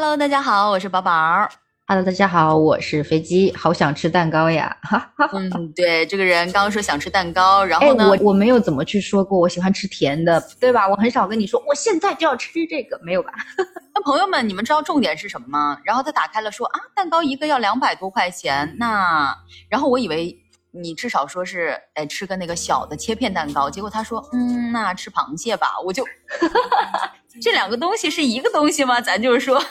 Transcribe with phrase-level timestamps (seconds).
[0.00, 1.46] Hello，大家好，我是宝宝。
[1.86, 4.74] Hello，大家好，我是飞机，好想吃蛋糕呀！
[4.80, 5.28] 哈哈。
[5.34, 10.88] 嗯，对，这个人刚刚说想吃蛋糕，然 哎，后呢，我我没有怎么去说过我喜欢吃甜的，对吧？
[10.88, 13.30] 我很少跟你说我现在就要吃这个，没有吧？
[13.94, 15.78] 那朋友们，你们知道重点是什么吗？
[15.84, 19.36] 然后他打开了说啊，蛋糕一个要两百多块钱，那
[19.68, 20.34] 然后我以为
[20.70, 26.02] 你至少说是哎吃个那个小的切片蛋糕，结果他说嗯，那吃螃蟹吧，我就
[27.40, 29.00] 这两个东西是一个东西吗？
[29.00, 29.62] 咱就是说，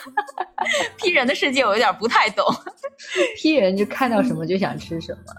[0.98, 2.46] P 人的世界我有点不太懂。
[3.38, 5.34] P 人就看到什么就想吃什么，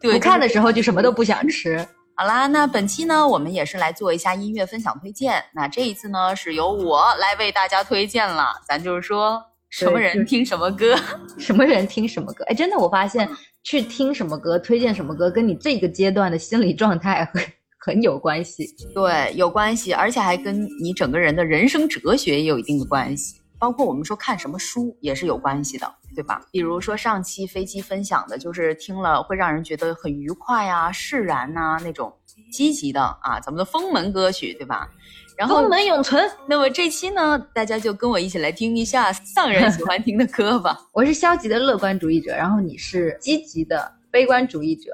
[0.00, 1.86] 对，不看的时候就什么都不想吃。
[2.14, 5.42] 好啦，那本期呢，我们也是来做一下音乐分享推荐。
[5.54, 8.52] 那这一次呢，是由我来为大家推荐了。
[8.66, 10.94] 咱就是说，什么人听什么歌。
[11.38, 12.44] 什么人听什么歌？
[12.48, 13.26] 哎，真的，我发现
[13.62, 17.42] 去听什么歌、推荐什么歌，跟你这个阶段的心理状态很
[17.80, 18.68] 很有关系。
[18.94, 23.40] 对，有关系，而且还跟你整个人的人生哲学也有一定的关系。
[23.58, 26.40] 包括我们说看什么书也是有关系的，对吧？
[26.50, 32.10] 比如说上期飞机分享的，就是听了会让人觉得很愉快啊、释然呐、那种
[32.50, 34.88] 积极的啊，咱们的封门歌曲，对吧？
[35.36, 40.78] 然后封门永存，那么这期呢，大家就跟我一起来听一下丧人喜欢听的歌吧。
[40.94, 44.90] 我是消极的乐观主义者，然后你是积极的悲观主义者。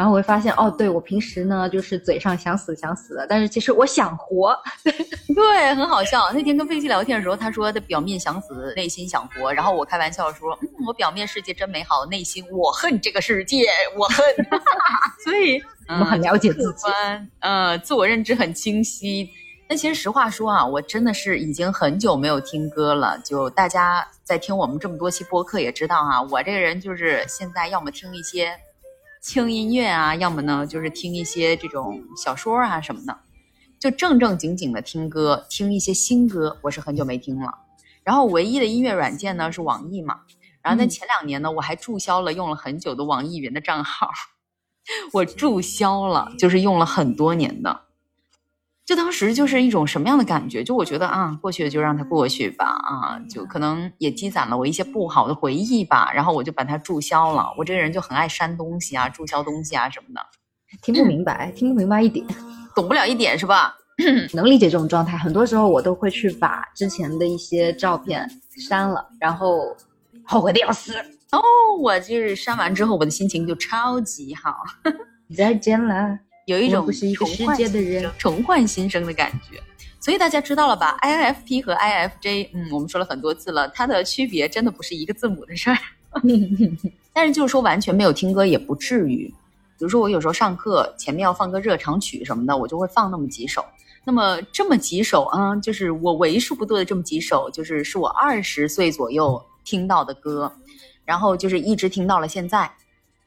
[0.00, 4.58] 然后我会发现，哦，对我平时呢就是嘴上想死想死的，但是其实我想活。
[5.36, 6.32] 对，很好笑。
[6.32, 9.52] 那天跟飞机聊天的时候，他说他表面想死，内心想活。
[9.52, 14.24] 然后我开玩笑说，嗯，我表面世界真美好，内心我恨这个世界，我恨。
[15.22, 16.86] 所以 我们很了解自客己。
[16.88, 19.28] 嗯，呃，自我认知很清晰。
[19.68, 23.18] 那其实实话说啊，我真的是已经很久没有听歌了。
[23.22, 28.58] 就大家在听我们这么多期播客也知道啊，我这个人就是现在要么听一些
[29.20, 33.18] 轻音乐啊，要么呢就是听一些这种小说啊什么的，
[33.78, 37.52] 就正正经经的听歌，听一些新歌，我是很久没听了。
[38.02, 40.20] 然后唯一的音乐软件呢是网易嘛，
[40.62, 44.08] 然后在嗯前两年呢，我还注销了用了很久的网易云的账号。
[45.12, 47.82] 我注销了，就是用了很多年的。
[48.90, 50.64] 就当时就是一种什么样的感觉？
[50.64, 57.54] 就我觉得啊，过去的就让它过去吧，啊，就可能也积攒了我一些不好的回忆吧，然后我就把它注销了。
[57.56, 60.20] 我这个人就很爱删东西啊，注销东西啊什么的，
[60.82, 62.26] 听不明白，听不明白一点，
[62.74, 63.76] 懂不了一点是吧？
[64.34, 65.16] 能理解这种状态。
[65.16, 68.28] 很多时候我都会去把之前的一些照片
[68.66, 69.76] 删了，然后
[70.24, 70.92] 后悔的要死。
[71.30, 71.38] 哦，
[71.80, 74.52] 我就是删完之后，我的心情就超级好，
[75.36, 78.10] 再见了，我有一种一个世界的人。
[78.18, 79.60] 重焕新生的感觉。
[80.00, 85.76] 所以大家知道了吧？INFP 和 INFJ，嗯，我们说了很多次了，它的区别真的不是一个字母的事儿。
[87.12, 89.32] 但是就是说完全没有听歌也不至于。
[89.78, 93.64] 比如说我有时候上课前面要放个热场曲什么的，我就会放那么几首。
[94.02, 100.50] 那么这么几首啊，就是我为数不多的这么几首，就是是我二十岁左右听到的歌，
[101.04, 102.70] 然后就是一直听到了现在。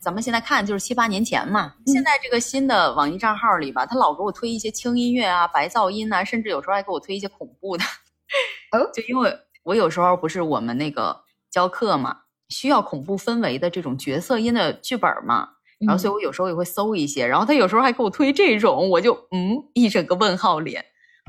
[0.03, 7.83] 咱们现在看就是七八年前嘛，现在这个新的网易账号里吧，他老给我推一些轻音乐啊、白噪音啊，甚至有时候还给我推一些恐怖的。
[8.73, 9.33] 哦 就因为
[9.63, 12.17] 我有时候不是我们那个教课嘛，
[12.49, 15.47] 需要恐怖氛围的这种角色音的剧本嘛，
[15.87, 20.83] 然后所以我有时候也会搜一些，然后他有时候还给我推这种，我就嗯一整个问号脸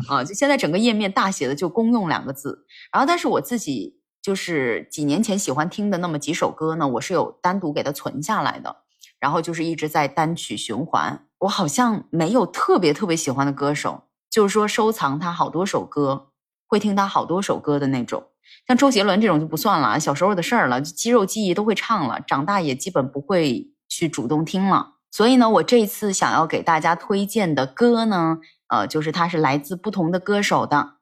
[0.09, 0.25] 啊！
[0.25, 8.77] 就现在整个页面大写的就公用两个字，然后但是我自己就是几年前喜欢听的那么几首歌呢，我是有单独给它存下来的，
[9.21, 11.27] 然后就是一直在单曲循环。
[11.41, 16.29] 我好像没有特别特别喜欢的歌手，就是说收藏他好多首歌，
[16.67, 18.25] 会听他好多首歌的那种。
[18.67, 24.95] 像周杰伦这种就不算了，小时候的事儿了，肌肉记忆都会唱了，长大也基本不会去主动听了。
[25.11, 30.95] 所以呢，我这次想要给大家推荐的歌呢，呃，就是它是来自不同的歌手的，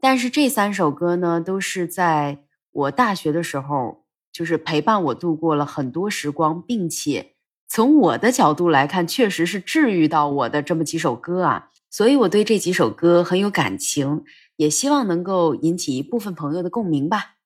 [0.00, 2.38] 但是这三首歌呢，都是在
[2.74, 7.34] 我大学的时候，就是陪伴我度过了很多时光，并且
[7.68, 11.70] 从我的角度来看，确实是治愈到我的这么几首歌啊。
[11.88, 14.24] 所以我对这几首歌很有感情，
[14.56, 17.36] 也希望能够引起一部分朋友的共鸣吧。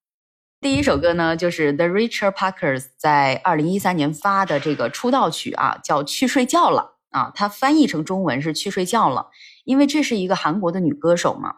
[0.60, 9.28] 第一首歌呢，就是 The Richard Parkers 在二零一三年发的这个出道曲啊，叫《去睡觉了》啊，它翻译成中文是“去睡觉了”，
[9.64, 11.54] 因为这是一个韩国的女歌手嘛。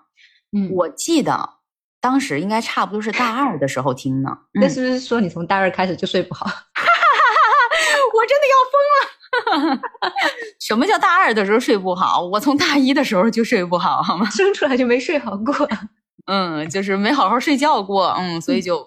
[0.50, 1.59] 嗯，我记得
[2.00, 4.30] 当时应该差不多是大二的时候听呢。
[4.54, 6.46] 嗯那是不是说你从大二开始就睡不好？
[8.14, 9.80] 我真的要疯了！
[10.60, 12.22] 什么叫大二的时候睡不好？
[12.26, 14.28] 我从大一的时候就睡不好，好吗？
[14.30, 15.68] 生出来就没睡好过。
[16.26, 18.86] 嗯，就是没好好睡觉过，嗯，所以就、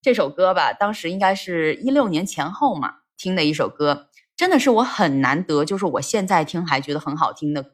[0.00, 4.06] 这首歌吧，当时应该是一六年前后嘛听的一首歌，
[4.36, 7.70] 真的是我很难得，就是我现在听还觉得很好听的歌。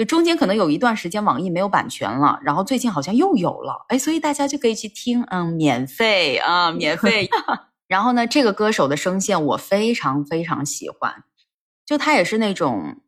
[0.00, 7.28] 就中间可能有一段时间网易没有版权了，然后最近好像又有了，哎，所以大家就可以去听，嗯，免费啊，免费。
[7.86, 11.24] 然后呢，这个歌手的声线我非常非常喜欢，
[11.84, 13.02] 就他也是那种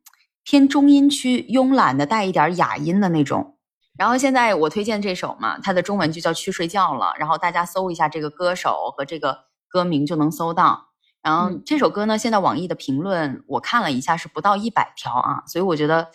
[0.44, 3.56] 偏中音区、慵懒的，带一点哑音的那种。
[3.96, 10.88] 然后现在我推荐这首嘛，它的中文就叫《去睡觉了》，然后大家搜一下这个歌手和这个歌名就能搜到。
[11.22, 16.10] 然后这首歌呢，现在网易的评论我看了一下是不到一百条啊，所以我觉得。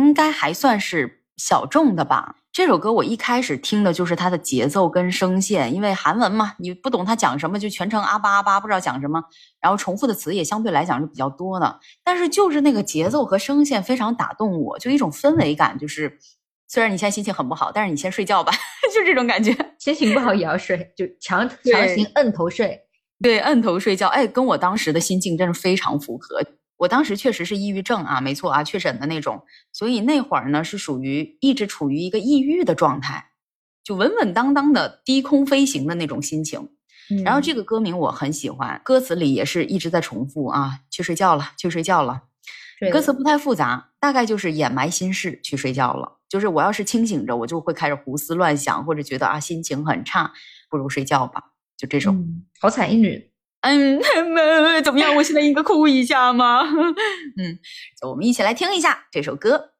[0.00, 2.36] 应该还算是小众的吧。
[2.52, 9.22] 这首歌我一开始听的就是它的节奏跟声线，因为韩文嘛，你不懂它讲什么，就全程阿巴阿巴，不知道讲什么，
[9.60, 11.78] 然后重复的词也相对来讲是比较多的。
[12.02, 16.18] 但是就是那个节奏和声线非常打动我，就一种氛围感，就是
[16.66, 18.52] 虽然你现在心情很不好，但是你先睡觉吧，
[18.92, 19.54] 就这种感觉。
[19.78, 22.80] 心情不好也要睡，就强强行摁头睡。
[23.22, 26.42] 对，摁头睡觉，哎，跟我当时的心境真是非常符合。
[26.80, 33.32] 我当时确实是抑郁症啊，没错啊，确诊的那种，所以那会儿呢是属于一直处于一个抑郁的状态，
[33.84, 36.70] 就稳稳当当的低空飞行的那种心情。
[37.22, 42.22] 然后这个歌名我很喜欢，歌词里也是一直在重复啊，去睡觉了，去睡觉了。
[42.90, 46.16] 歌词不太复杂，大概就是掩埋心事，去睡觉了。
[46.30, 50.32] 就是我要是清醒着，我就会开始胡思乱想，或者觉得啊心情很差，
[50.70, 51.50] 不如睡觉吧。
[51.76, 53.29] 就这种，好惨一女。
[53.62, 54.00] 嗯，
[54.84, 55.14] 怎么样？
[55.16, 56.62] 我现在应该哭一下吗？
[57.36, 57.58] 嗯，
[58.08, 59.72] 我们一起来听一下这首歌。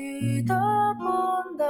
[0.00, 1.64] 들여다본다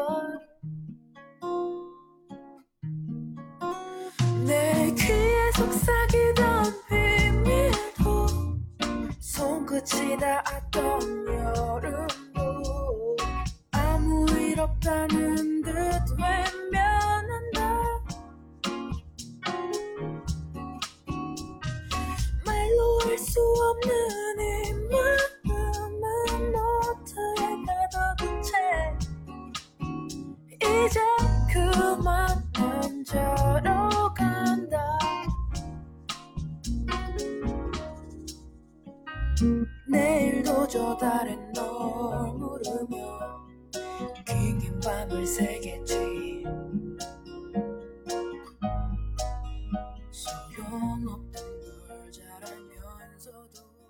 [4.47, 8.27] 내 귀에 속삭이던 비밀도
[9.19, 11.20] 손끝이 닿았던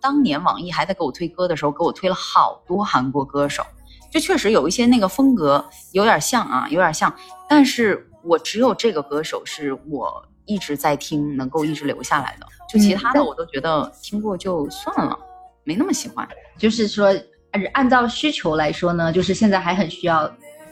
[0.01, 3.63] 当年网易还在给我推歌的时候，给我推了好多韩国歌手，
[4.11, 7.15] 就确实有一些那个风格有点像啊，有点像。
[7.49, 12.47] 但是我只有这个歌手是我一直在听，能够一直留下来的。
[12.69, 15.17] 就其他的我都觉得听过就算了，
[15.65, 16.27] 没那么喜欢。
[16.57, 17.07] 就是说，
[17.53, 20.27] 按按照需求来说呢，就是现在还很需要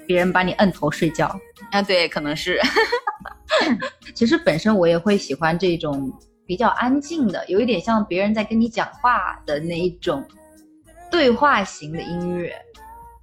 [0.08, 1.26] 别人把你摁头睡觉
[1.70, 1.80] 啊。
[1.80, 2.60] 对，可能是。
[4.12, 6.12] 其实本身我也会喜欢这种。
[6.48, 10.26] 比较安静的，有一点像别人在跟你讲话的那一种
[11.10, 12.50] 对话型的音乐，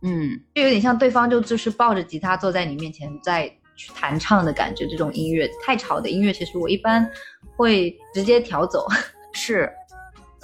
[0.04, 4.86] 嗯，就有点像对方就就是抱着吉他坐在你面前在去弹唱的感觉。
[4.86, 7.10] 这种音乐太吵的音乐，其实我一般
[7.58, 8.86] 会直接调走。
[9.34, 9.68] 是，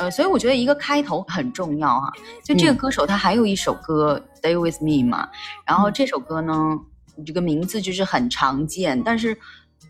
[0.01, 2.12] 呃，所以我觉得一个开头很重要啊。
[2.43, 5.29] 就这个歌手他还有一首歌《Stay with Me》嘛，
[5.63, 6.53] 然后这首歌呢，
[7.24, 9.38] 这个名字就是很常见，但是。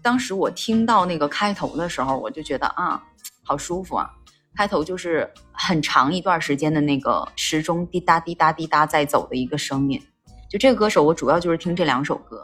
[0.03, 2.99] 当时我听到那个开头的时候，我就觉得啊，
[3.43, 4.09] 好舒服啊！
[4.55, 10.01] 开头就是很长一段时间的那个时钟滴答滴答滴答在走的一个声音。
[10.49, 12.43] 就这个歌手，我主要就是听这两首歌。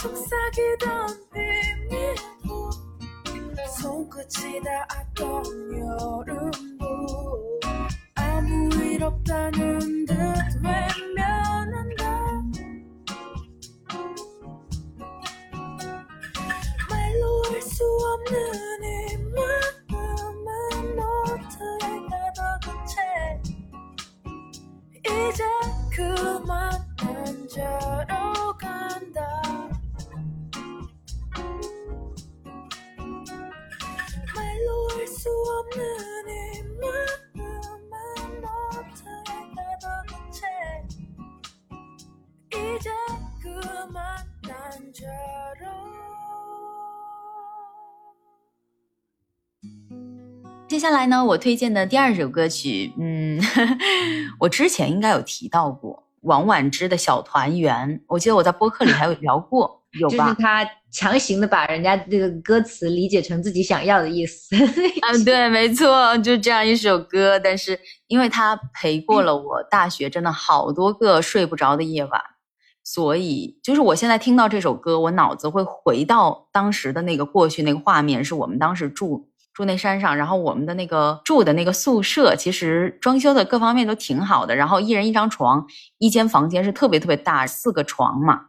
[0.00, 1.36] 속삭이던 비
[1.92, 2.16] 밀
[2.48, 2.72] 도
[3.68, 4.79] 손끝이 다
[50.70, 53.40] 接下来呢，我推荐的第二首歌曲，嗯，
[54.38, 60.28] 我之前应该有提到过王婉之的小团圆，我记得我在播客里还有聊过， 有吧？
[60.28, 64.54] 就是他强行的把人家这个歌词理解成自己想要的意思。
[65.12, 72.22] 嗯，对，没错，就这样一首歌，但是因为他陪过了我大学真的好多个睡不着的夜晚，
[72.84, 79.26] 所以就是我现在听到这首歌，我脑子会回到当时的那个过去那个画面，是我们当时住。
[79.52, 84.54] 住那山上，然后我们的那个住的那个宿舍，其实装修的各方面都挺好的。
[84.54, 85.66] 然后一人一张床，
[85.98, 88.42] 一间房间是特别特别大，四个床嘛，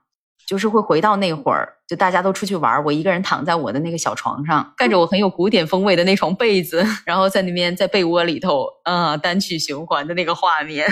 [0.47, 10.87] 就是会回到那会儿，就大家都出去玩，我一个人躺在我的那个小床上，盖着我很有古典风味的那床被子， 然后在那边在被窝里头，啊，单曲循环的那个画面。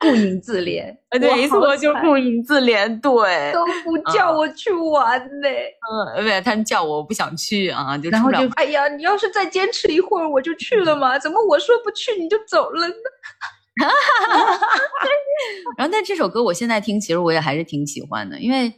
[0.10, 5.48] 顾影自怜，对，没错，就顾影自怜，对，都不叫我去玩呢。
[6.16, 11.18] 嗯，对，他们叫我，我不想去啊，就然后就，哎呀，你要是再坚持一会儿，我就去了嘛。
[11.18, 12.94] 怎么我说不去你就走了呢？
[15.76, 18.72] 然后，但这首歌我现在听，其实我也还是挺喜欢的，因为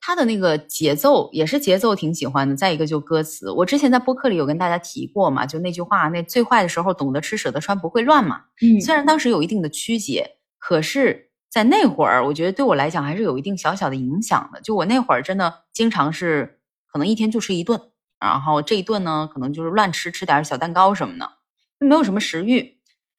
[0.00, 2.56] 它的那个节奏也是节奏挺喜欢的。
[2.56, 8.40] 再一个就歌词，我之前在播客里有跟大家提过嘛，就那句话，那最坏的时候懂得吃舍得穿不会乱嘛。
[8.60, 10.32] 嗯，虽然当时有一定的曲解。
[10.66, 14.62] 可是，在那会儿，我觉得对我来讲还是有一定小小的影响的。
[14.62, 16.58] 就我那会儿真的经常是，
[16.90, 17.78] 可能一天就吃一顿，
[18.18, 21.30] 然后这一顿呢，可能就是乱吃，吃点小蛋糕什么的，
[21.78, 22.78] 就没有什么食欲，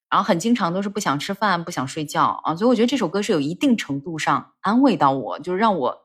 [0.10, 2.56] 然后很经常都是不想吃饭，不想睡觉啊。
[2.56, 6.05] 所以我觉得这首歌是有一定程度上安慰到我，就是让我。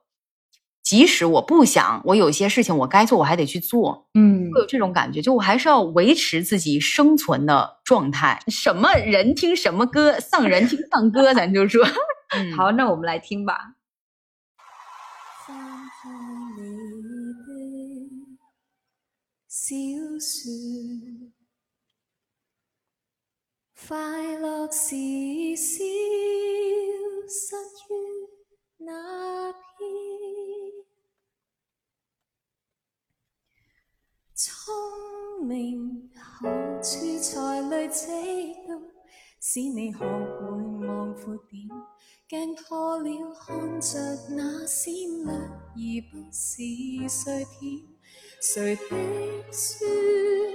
[0.90, 4.08] 即使我不想，我有些事情我该做，我还得去做。
[4.14, 8.42] 嗯，会有这种感觉，就我还是要维持自己生存的状态。
[8.48, 11.86] 什么人听什么歌，丧人听丧歌，咱就说。
[12.56, 13.76] 好，那我们来听吧。
[23.88, 23.96] 快
[24.40, 24.82] 乐是
[28.78, 29.52] 那
[34.70, 36.46] 聪明好
[36.80, 38.06] 处才累积
[38.68, 38.80] 到，
[39.40, 40.06] 使你学会
[40.86, 41.68] 望阔点。
[42.28, 43.98] 镜破了，看着
[44.30, 44.92] 那闪
[45.24, 45.34] 亮，
[45.74, 46.62] 而不是
[47.08, 47.82] 碎片。
[48.40, 48.82] 谁的
[49.50, 49.84] 书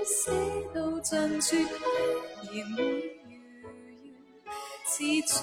[0.06, 0.32] 写
[0.74, 3.04] 到尽处，居然会如愿？
[4.88, 4.94] 是
[5.28, 5.34] 传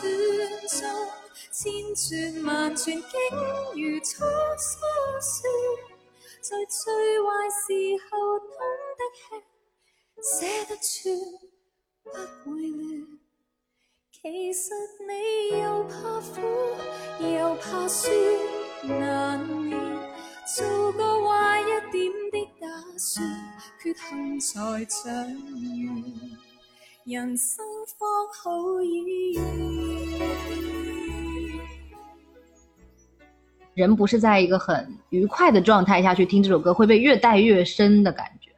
[0.67, 0.81] 中
[1.51, 1.61] 千
[1.95, 2.97] 转万转，竟
[3.77, 4.25] 如初
[4.57, 4.81] 所
[5.21, 5.92] 说。
[6.43, 7.71] 在最坏时
[8.11, 8.49] 候懂
[8.99, 9.23] 得吃，
[10.27, 11.15] 舍得穿，
[12.43, 12.83] 不会乱。
[14.11, 14.75] 其实
[15.07, 15.13] 你
[15.61, 16.41] 又怕苦，
[17.25, 18.13] 又怕酸，
[18.83, 19.79] 难免
[20.57, 22.67] 做个坏一点的打
[22.99, 23.25] 算，
[23.81, 25.07] 缺陷才长
[25.79, 26.39] 远，
[27.05, 30.92] 人生方好意愿。
[33.75, 38.51] 人不是在一个很愉快的状态下去听这首歌，会被越带越深的感觉。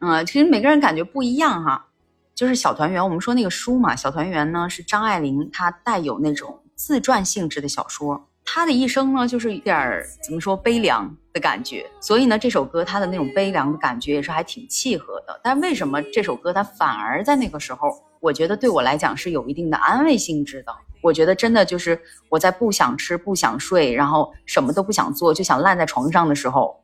[0.00, 1.86] 嗯，其实每个人感觉不一样哈。
[2.34, 11.84] 就是小团圆，我们说那个书嘛，小团圆呢是张爱玲她带有那种自传性质的小说，她的一生呢就是有点怎么说悲凉的感觉。
[12.00, 15.38] 所以呢，这首歌它的那种悲凉的感觉也是还挺契合的。
[15.44, 17.90] 但为什么这首歌它反而在那个时候，
[18.20, 20.72] 我觉得对我来讲是有一定的安慰性质的？
[21.02, 26.76] 我觉得真的就是我在不想吃、不想睡，然后什么都不想做，就想烂在床上的时候，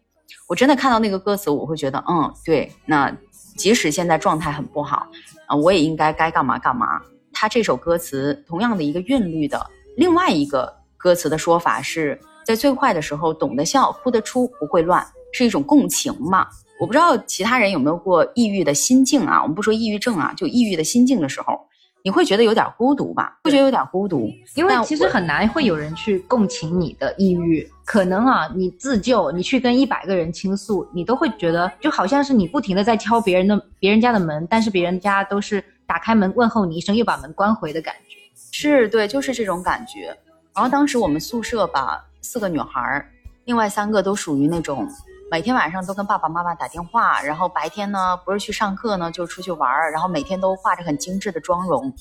[0.48, 3.14] 我真的看到那个歌词，我会觉得，嗯，对，那
[3.56, 5.06] 即使现在状态很不好，
[5.46, 7.00] 啊，我也应该该干嘛干嘛。
[7.32, 9.64] 他这首歌词同样的一个韵律的
[9.96, 16.46] 另外一个歌词的说法是在最坏的时候懂得笑，哭得出，不会乱，是一种共情嘛？
[16.80, 19.42] 我不知道其他人有没有过抑郁的心境啊？
[19.42, 21.65] 我们不说抑郁症啊，就抑郁的心境的时候。
[22.06, 23.36] 你会觉得有点孤独吧？
[23.42, 27.68] 会觉得有点孤独，因为其实很难会有人去共情你的抑郁。
[27.84, 38.16] 可能啊，你自救，你去跟一百个人倾诉，你都会觉得就好像是你不停的在敲别人的别人家的门，但是别人家都是打开门问候你一声，又把门关回的感觉。
[38.52, 40.16] 是对，就是这种感觉。
[40.54, 43.04] 然后当时我们宿舍吧，四个女孩，
[43.46, 44.88] 另外三个都属于那种。
[45.28, 51.92] 每天晚上都跟爸爸妈妈打电话，然后白天呢不是去上课呢，就是出去玩儿，然后每天都画着很精致的妆容，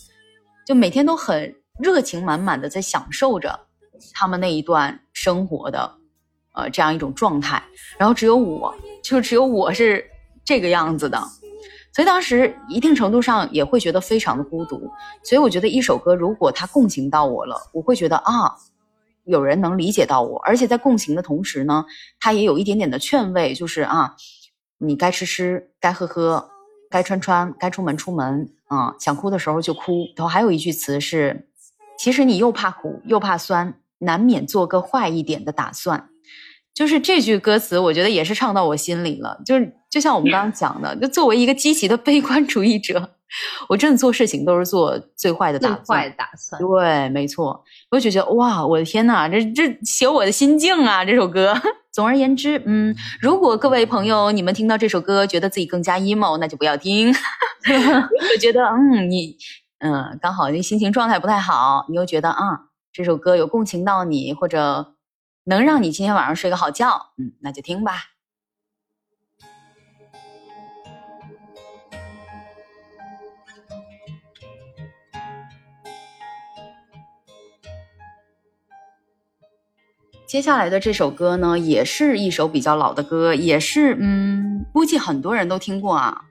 [0.63, 3.59] 就每天都很热情满满的在享受着
[4.13, 5.91] 他们那一段生活的，
[6.53, 7.63] 呃，这样一种状态。
[7.97, 10.05] 然后只有我，就只有我是
[10.43, 11.19] 这个样子的，
[11.95, 14.87] 所以当时一定程度上也会觉得非常的孤独。
[15.23, 18.55] 所以我觉得一首歌如果它共情到我了，我会觉得啊，
[19.25, 21.85] 有人能理解到我，而且在共情的同时呢，
[22.19, 24.15] 他也有一点点的劝慰，就是啊，
[24.77, 26.49] 你该吃吃，该喝喝，
[26.89, 30.05] 该穿穿，该出门出门啊，想哭的时候就哭。
[30.15, 31.49] 然后还有一句词是。
[31.97, 36.09] 其实你又怕苦又怕酸，难免做个坏一点的打算。
[36.73, 39.41] 就是这句歌词，我觉得也是唱到我心里了。
[39.45, 43.14] 就是就像我们刚刚讲的，就作为一个积极的悲观主义者，
[43.67, 45.83] 我真的做事情都是做最坏的打算。
[45.83, 47.63] 最坏的打算，对，没错。
[47.91, 51.03] 我就觉得哇，我的天呐，这这写我的心境啊！
[51.03, 51.53] 这首歌。
[51.91, 57.09] 总而言之，嗯，如果各位朋友你们听到这首歌，觉得自己更加 emo，那就不要听。
[58.33, 59.37] 我觉得，嗯，你。
[59.79, 64.95] 嗯，刚好你心情状态不太好，你又觉得啊，这首歌有共情到你，或者
[65.43, 68.14] 能让你今天晚上睡个好觉，嗯，那就听吧。
[80.35, 86.23] 接下来的这首歌呢，也是一首比较老的歌，也是嗯，估计很多人都听过啊，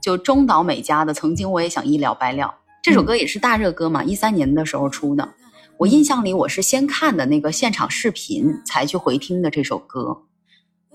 [0.00, 2.44] 就中岛美嘉的《曾经我也想一了百了》。
[2.82, 5.28] 这首歌也是大热歌嘛，一三年的时候出的。
[5.76, 10.16] 我印象里，我是先看的那个现场视频，才去回听的这首歌。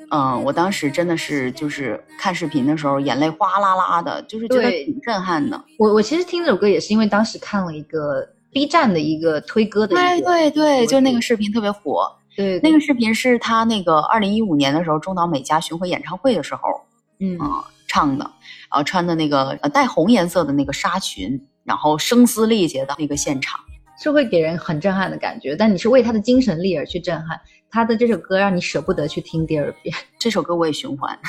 [0.09, 5.63] 嗯，我当时真的是就是看视频的时候，眼泪哗啦啦的，就是觉得挺震撼的。
[5.77, 12.11] 我我其实听这首歌也是因为当时看了一个 B 站的一个推歌的，对对对，就那个视频特别火。
[12.35, 16.61] 对，那个视频是他那个二零一五年的时候中岛美嘉巡回演唱会的时候，
[17.19, 17.37] 嗯
[17.87, 18.25] 唱的，
[18.69, 21.47] 然后穿的那个呃带红颜色的那个纱裙。
[21.65, 23.59] 然后声嘶力竭的那个现场，
[23.99, 25.55] 是会给人很震撼的感觉。
[25.55, 29.95] 但你是为他的精神力而去震撼，他的这首歌让你舍不得去听第二遍。
[30.19, 31.19] 这首歌我也循环，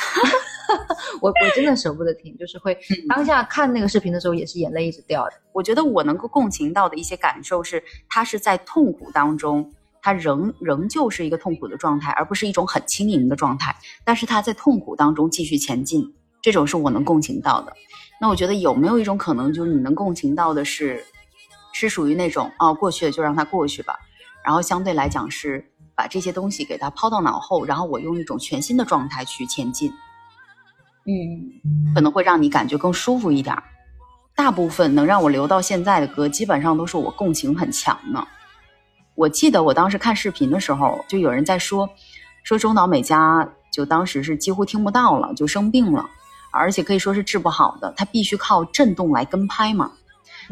[1.23, 2.77] 我我真的舍不得听，就是会
[3.09, 5.33] 当下看那个视频的时候也是眼泪一直掉的。
[5.55, 13.75] 我觉得我能够共情到的一些感受是，他是在痛苦当中，他仍仍旧是一个痛苦的状态，而不是一种很轻盈的状态。
[14.05, 17.73] 但是他在痛苦当中继续前进，这种是我能共情到的。
[18.21, 21.05] 那我觉得有没有一种可能，就是你能共情到的是，
[21.73, 23.99] 是属于那种哦，过去了就让它过去吧，
[24.45, 29.93] 然后相对来讲是把这些东西给它抛到脑后，然后我用一种全新的状态去前进，
[31.05, 33.55] 嗯，可能会让你感觉更舒服一点。
[34.35, 38.29] 大部分能让我留到现在的歌，基本上都是我共情很强的。
[39.17, 41.89] 我记得我当时看视频的时候，就有人在说，
[42.45, 46.09] 说中岛美嘉就当时是几乎听不到了，就生病了。
[46.53, 49.91] 而且可以说是治不好的，他必须靠震动来跟拍嘛。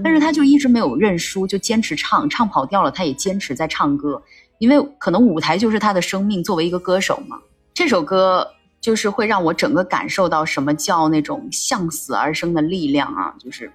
[0.03, 4.22] 但是他就一直没有认输，就坚持唱，唱跑调了他也坚持在唱歌，
[4.59, 6.42] 因为可能舞台就是他的生命。
[6.42, 7.38] 作为一个歌手嘛，
[7.72, 8.46] 这首歌
[8.81, 13.72] 就是会让我整个感受到什么叫那种向死而生的力量啊，就是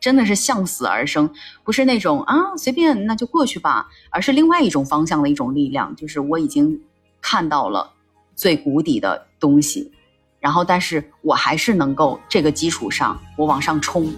[0.00, 1.28] 真的是向死而生，
[1.64, 6.80] 不是那种啊随便那就过去吧，而是另外一种方向的一种力量，就是我已经
[7.20, 7.92] 看到了
[8.34, 9.92] 最谷底的东西。
[10.40, 14.12] 然后，但是我还是能够这个基础上，我往上冲。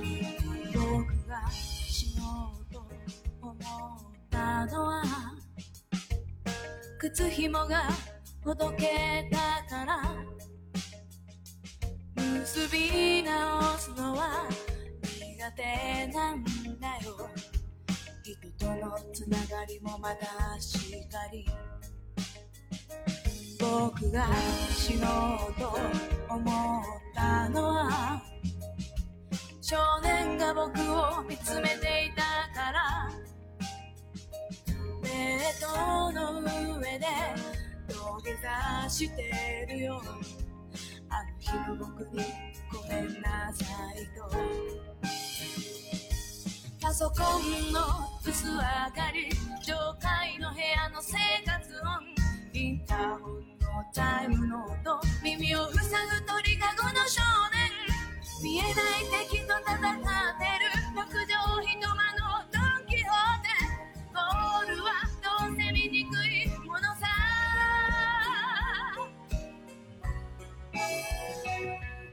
[15.40, 16.44] 苦手なん
[16.79, 17.16] だよ。
[18.22, 21.46] 人とのつながりもまたしっかり。
[23.59, 24.29] 僕が
[24.68, 25.79] 死のうと
[26.29, 28.22] 思ったのは
[29.62, 32.22] 少年が僕を見つめていた
[32.55, 33.11] から。
[35.03, 36.42] ベッドの
[36.79, 37.07] 上で
[37.88, 40.03] 土下座してるよ。
[41.09, 42.24] あの日の僕に
[42.70, 45.19] ごめんなさいと
[46.90, 47.81] パソコンの
[48.26, 49.31] 薄明かり
[49.62, 51.14] 上階の部屋の生
[51.46, 57.22] 活音インターホンのタイムの音耳を塞ぐ鳥かごの少
[57.55, 58.74] 年見えない
[59.29, 60.03] 敵と戦ってる
[60.96, 63.55] 六畳一間のドン・キホーテ
[64.12, 64.90] ゴールは
[65.38, 67.07] どうせ醜いものさ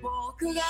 [0.03, 0.61] 僕が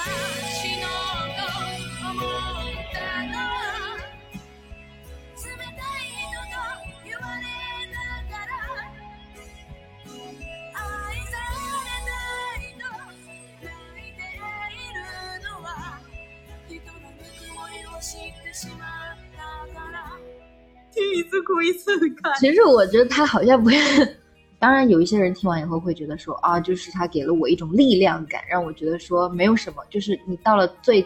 [21.47, 22.33] 听一次哭一次看。
[22.39, 24.19] 其实我觉得他好像不是，
[24.59, 31.05] 当然有一些人听完以后会觉得说啊，就是他给了我一种力量感，让我觉得说没有什么，就是你到了最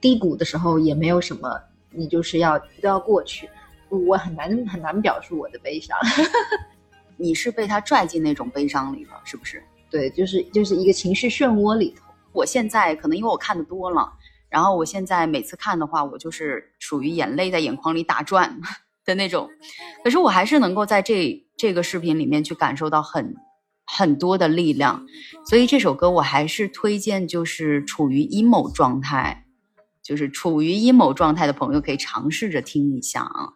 [0.00, 1.60] 低谷的时候也没有什么，
[1.90, 3.48] 你就是要都要过去。
[3.88, 5.96] 我很难很难表述我的悲伤，
[7.16, 9.62] 你是被他拽进那种悲伤里了，是不是？
[9.88, 12.04] 对，就是就是一个情绪漩涡里头。
[12.32, 14.12] 我现在可能因为我看的多了，
[14.48, 18.60] 然后我现在每次看的话，我就是属于眼泪在眼眶里打转
[19.06, 19.48] 的那种。
[20.04, 23.34] 可是我还是能够在这这个视频里面去感受到很
[23.86, 25.06] 很多的力量，
[25.46, 29.44] 所以这首歌我还是推荐，就是处于 emo 状态，
[30.02, 33.54] 就是处于 emo 状态的朋友可以尝试着听一下啊。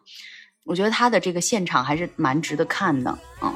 [0.63, 3.53] 我觉得他的这个现场还是蛮值得看的，嗯，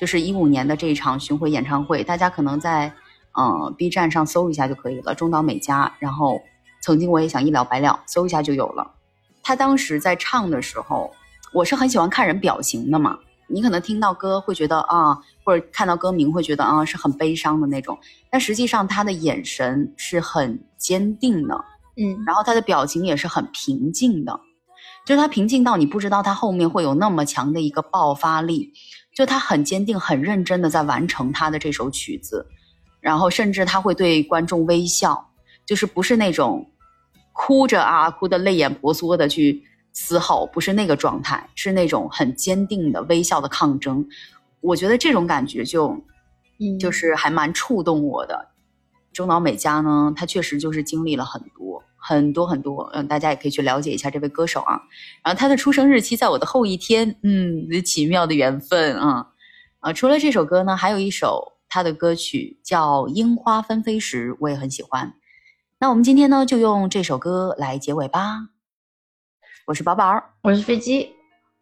[0.00, 2.92] 就是一五年的这一场巡回演唱会，大家可能在。
[3.36, 5.92] 嗯，B 站上搜一下就可以了，中岛美嘉。
[5.98, 6.40] 然后，
[6.80, 8.94] 曾经我也想一了百了，搜一下就有了。
[9.42, 11.12] 他当时在唱的时候，
[11.54, 13.16] 我是很喜欢看人表情的嘛。
[13.46, 17.96] 你可能听到歌会觉得啊，或者看到歌名会觉得啊，是很悲伤的那种。
[18.30, 21.54] 但实际上他的眼神是很坚定的，
[21.96, 24.40] 嗯，然后他的表情也是很平静的，
[25.06, 28.72] 就是他平静到你不知道他后面会有那么强的一个爆发力，
[29.14, 32.46] 就他很坚定、很认真的在完成他的这首曲子。
[33.00, 35.30] 然后甚至他会对观众微笑，
[35.66, 36.66] 就是不是那种
[37.34, 39.62] 哭着啊，哭得泪眼婆娑的去
[39.94, 44.06] 嘶吼，不是那个状态，是那种很坚定的微笑的抗争。
[44.60, 45.96] 我觉得这种感觉就，
[46.60, 48.48] 嗯，就是还蛮触动我的。
[49.12, 54.78] 中岛美嘉呢，她确实就是经历了很多很多很多，嗯，大家也可以去了解一下这位歌手啊。
[55.24, 59.28] 然后她的出生日期在我的后一天，嗯，奇妙的缘分啊
[59.80, 59.92] 啊！
[59.92, 61.52] 除了这首歌呢，还有一首。
[61.66, 65.12] 他的歌曲叫《樱花纷飞时》，我也很喜欢。
[65.80, 68.46] 那我们今天呢，就用这首歌来结尾吧。
[69.66, 71.14] 我是宝宝，我是飞机，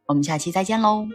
[0.06, 1.06] 我们下期再见喽。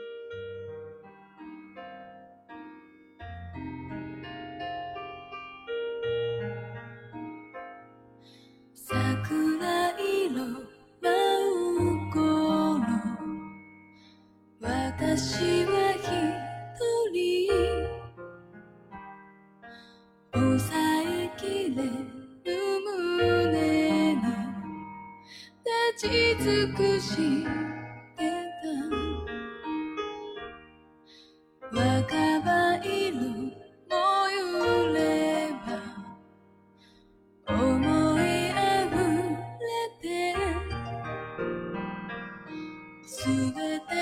[43.28, 43.97] 教え